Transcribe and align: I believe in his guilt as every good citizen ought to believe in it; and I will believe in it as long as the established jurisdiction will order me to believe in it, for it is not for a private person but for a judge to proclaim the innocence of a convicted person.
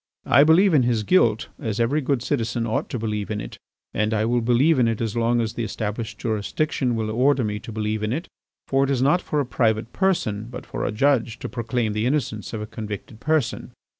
I 0.25 0.43
believe 0.43 0.73
in 0.73 0.81
his 0.81 1.03
guilt 1.03 1.49
as 1.59 1.79
every 1.79 2.01
good 2.01 2.23
citizen 2.23 2.65
ought 2.65 2.89
to 2.89 2.97
believe 2.97 3.29
in 3.29 3.39
it; 3.39 3.59
and 3.93 4.15
I 4.15 4.25
will 4.25 4.41
believe 4.41 4.79
in 4.79 4.87
it 4.87 4.99
as 4.99 5.15
long 5.15 5.39
as 5.39 5.53
the 5.53 5.63
established 5.63 6.17
jurisdiction 6.17 6.95
will 6.95 7.11
order 7.11 7.43
me 7.43 7.59
to 7.59 7.71
believe 7.71 8.01
in 8.01 8.11
it, 8.11 8.27
for 8.67 8.83
it 8.83 8.89
is 8.89 9.03
not 9.03 9.21
for 9.21 9.39
a 9.39 9.45
private 9.45 9.93
person 9.93 10.47
but 10.49 10.65
for 10.65 10.85
a 10.85 10.91
judge 10.91 11.37
to 11.37 11.49
proclaim 11.49 11.93
the 11.93 12.07
innocence 12.07 12.51
of 12.51 12.63
a 12.63 12.65
convicted 12.65 13.19
person. 13.19 13.73